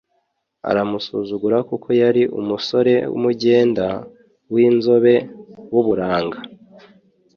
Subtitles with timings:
[0.69, 3.85] aramusuzugura kuko yari umusore w’umugenda,
[4.53, 5.15] w’inzobe
[5.73, 6.39] w’uburanga.